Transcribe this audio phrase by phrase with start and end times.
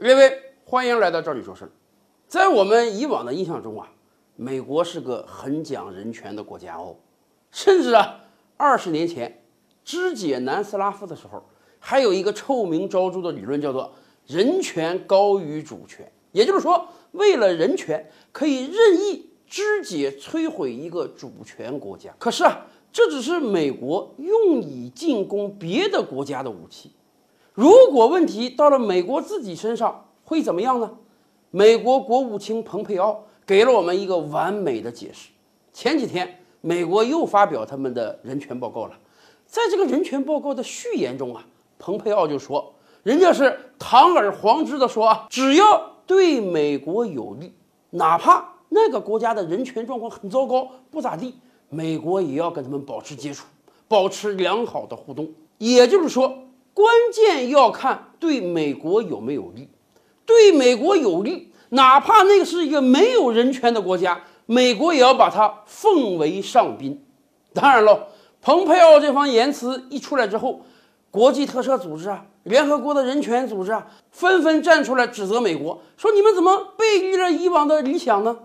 [0.00, 1.72] 各位，欢迎来到这里说事儿。
[2.28, 3.90] 在我们以往的印象中啊，
[4.36, 6.94] 美国是个很讲人权的国家哦。
[7.50, 8.20] 甚至啊，
[8.56, 9.42] 二十年前
[9.84, 11.42] 肢解南斯拉夫的时候，
[11.80, 13.92] 还有一个臭名昭著的理论，叫做
[14.28, 16.08] “人权高于主权”。
[16.30, 22.14] 也就是说，为了人权，可以任意肢解、摧毁一个主权国家。
[22.20, 26.92] 可是啊，这只是美国用以进攻别的国家的武器。
[27.58, 30.88] 如果问题到了美国自己身上，会怎么样呢？
[31.50, 35.30] 美国国务卿蓬佩奥给了我们一个完美的解释。
[35.72, 38.96] 前几天，美国又发表他们的人权报告了。
[39.44, 41.44] 在这个人权报告的序言中啊，
[41.80, 47.52] 蓬佩奥就说：“人家是堂而皇之的说啊，只要对美国有利，
[47.90, 51.34] 哪怕那个国家的人权状况很糟糕，不咋地，
[51.70, 53.44] 美国也要跟他们保持接触，
[53.88, 55.28] 保持良好的互动。
[55.58, 56.32] 也就是说。”
[56.78, 59.68] 关键要看对美国有没有利，
[60.24, 67.04] 对美国有利，哪怕那个是一个没有人权的国家，美国也要把它奉为上宾。
[67.52, 68.06] 当然了，
[68.40, 70.60] 蓬佩奥这番言辞一出来之后，
[71.10, 78.38] 国际特赦组织啊、联合国的人权组织啊，纷纷站出来指责美国，说你们怎么背离了以往的理想呢？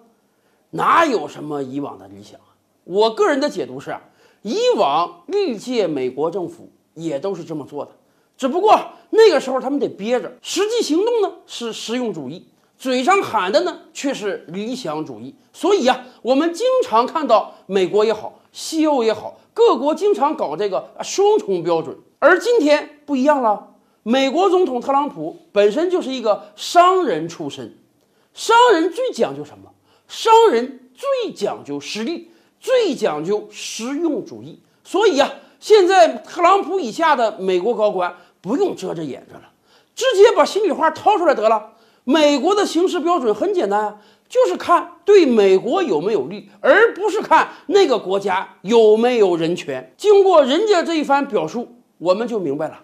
[0.72, 2.58] 哪有什么以往的理想啊？
[2.84, 4.02] 我个人的解读是啊，
[4.42, 7.92] 以往历届美国政府也都是这么做的。
[8.38, 8.80] 只不过
[9.12, 15.36] 那个时候他们得憋着，实际行动呢是实用主义，嘴上喊的呢却是理想主义。
[15.54, 21.96] 所以呀，我们经常看到美国也好，西欧也好，各国经常搞这个双重标准。
[22.20, 27.78] 而今天不一样了，美国总统特朗普本身就是一个商人出身，
[28.34, 29.72] 商人最讲究什么？
[30.08, 34.60] 商人最讲究实力，最讲究实用主义。
[34.84, 35.32] 所以呀，
[35.64, 38.14] 现在特朗普以下的美国高官。
[38.42, 39.44] 不用遮着掩着了，
[39.96, 41.76] 直接把心里话掏出来得了。
[42.04, 43.96] 美国的行事标准很简单啊，
[44.28, 49.94] 就是看对美国有没有利，而不是看那个国家有没有人权。
[49.96, 52.82] 经过人家这一番表述，我们就明白了，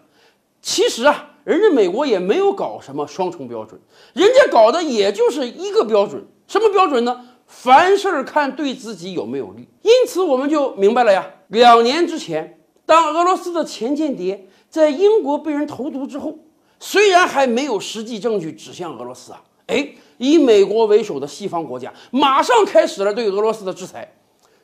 [0.61, 3.77] 其实啊，人家美国也没有搞什么双重标准，
[4.13, 6.25] 人家搞的也就是一个标准。
[6.47, 7.25] 什么标准呢？
[7.45, 9.67] 凡事看对自己有没有利。
[9.81, 11.29] 因此，我们就明白了呀。
[11.49, 12.58] 两年之前，
[12.89, 14.47] 当俄罗斯的前间谍。
[14.67, 16.37] 在英国被人投毒之后，
[16.79, 24.13] 虽然还没有实际证据指向俄罗斯啊，哎，以美国为首的西方国家马上开始了对俄罗斯的制裁，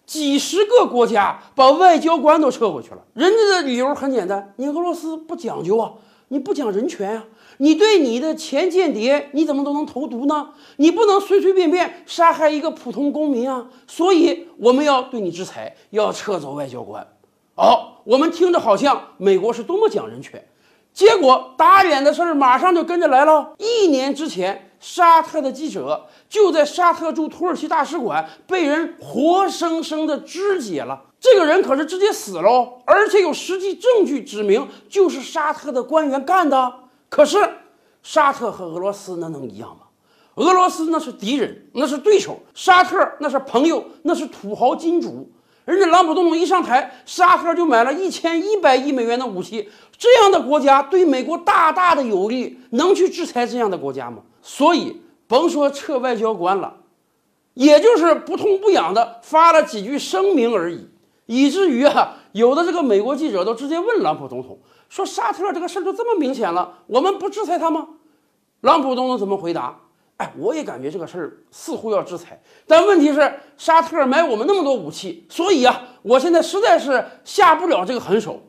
[0.05, 2.99] 几十个国家把外交官都撤回去了。
[3.15, 5.93] 人家的理由很简单，你俄罗斯不讲究啊，
[6.27, 7.25] 你不讲人权啊，
[7.57, 10.49] 你对你的前间谍你怎么都能投毒呢？
[10.77, 17.07] 你不能随随便便杀害一个普通公民啊，所以我们要对你制裁，要撤走外交官。
[17.57, 20.45] 好，我们听着好像美国是多么讲人权，
[20.91, 23.53] 结果打脸的事儿马上就跟着来了。
[23.57, 36.73] 一年之前，沙特的记者就在沙特驻土耳其大使馆被人活生生的肢解了，这个人可是直接死了，而且有实际证据指明就是沙特的官员干的。
[37.07, 37.37] 可是，
[38.03, 39.83] 沙特和俄罗斯那能一样吗？
[40.35, 45.31] 俄罗斯那是敌人，那是对手；沙特那是朋友，那是土豪金主。
[45.65, 49.69] 人家朗普总统一上台，沙特就买了一千一百亿美元的武器。
[49.97, 54.17] 这样的国家对美国大大的有利，能去制裁这样的国家吗？
[54.41, 56.75] 所以甭说撤外交官了，
[57.55, 60.87] 也就是不痛不痒的发了几句声明而已，
[61.25, 67.87] 以至于啊，有的这个美国记者都直接问朗普总统说：“沙特这个事儿就这么明显了，我们不制裁他吗？”
[68.61, 69.79] 朗普总统怎么回答？
[70.17, 78.41] 哎，我也感觉这个事儿似乎要制裁，但问题是沙特买我们那么多武器，所以啊，我现在实在是下不了这个狠手。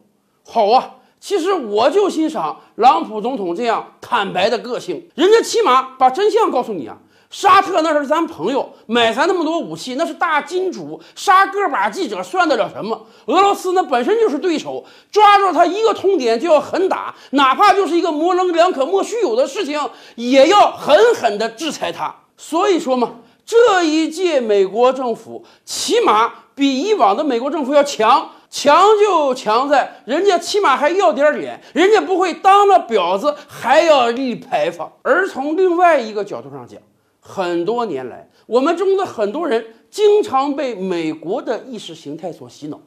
[0.44, 6.99] 好啊，其实我就欣赏朗普总统这样坦白的个性，人家起码把真相告诉你啊。
[7.28, 13.06] 沙特那是咱朋友，买咱那么多武器，那是大金主，杀个把记者算得了什么？
[13.26, 19.78] 俄罗斯那本身就是对手，抓住他一个痛点就要狠打，哪怕就是一个模棱两可、莫须有的事情，
[20.14, 22.14] 也要狠狠地制裁他。
[22.37, 34.93] 所以说嘛，这一届美国政府起码比以往的美国政府要强，强就强在人家起码还要点脸，人家不会当了婊子还要立牌坊。
[35.02, 36.81] 而从另外一个角度上讲，
[37.28, 42.81] 很多年来，我们中的很多人经常被美国的意识形态所洗脑，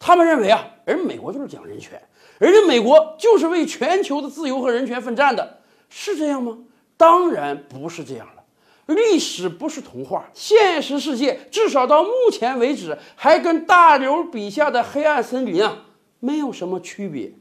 [0.00, 2.02] 他们认为啊，而美国就是讲人权，
[2.40, 6.58] 人家美国就是为全球的自由和人权奋战的，是这样吗？
[6.96, 8.42] 当然不是这样了。
[8.86, 15.84] 历史不是童话，现实世界至少到目前为止，还跟大刘笔下的黑暗森林啊
[16.18, 17.32] 没有什么区别。